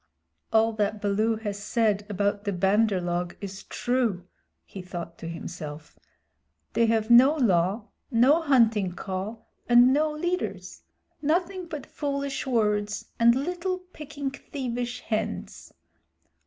[0.51, 4.25] "All that Baloo has said about the Bandar log is true,"
[4.65, 5.99] he thought to himself.
[6.73, 10.81] "They have no Law, no Hunting Call, and no leaders
[11.21, 15.71] nothing but foolish words and little picking thievish hands.